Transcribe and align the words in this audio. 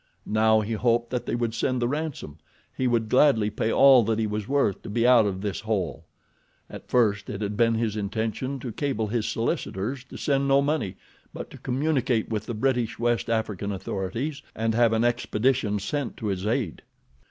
Now 0.25 0.61
he 0.61 0.73
hoped 0.73 1.11
that 1.11 1.27
they 1.27 1.35
would 1.35 1.53
send 1.53 1.79
the 1.79 1.87
ransom—he 1.87 2.87
would 2.87 3.07
gladly 3.07 3.51
pay 3.51 3.71
all 3.71 4.01
that 4.05 4.17
he 4.17 4.25
was 4.25 4.47
worth 4.47 4.81
to 4.81 4.89
be 4.89 5.05
out 5.05 5.27
of 5.27 5.41
this 5.41 5.59
hole. 5.59 6.05
At 6.71 6.89
first 6.89 7.29
it 7.29 7.39
had 7.43 7.55
been 7.55 7.75
his 7.75 7.95
intention 7.95 8.59
to 8.61 8.71
cable 8.71 9.09
his 9.09 9.27
solicitors 9.29 10.03
to 10.05 10.17
send 10.17 10.47
no 10.47 10.59
money 10.59 10.95
but 11.35 11.51
to 11.51 11.59
communicate 11.59 12.29
with 12.29 12.47
the 12.47 12.55
British 12.55 12.97
West 12.97 13.29
African 13.29 13.71
authorities 13.71 14.41
and 14.55 14.73
have 14.73 14.91
an 14.91 15.03
expedition 15.03 15.77
sent 15.77 16.17
to 16.17 16.25
his 16.29 16.47
aid. 16.47 16.81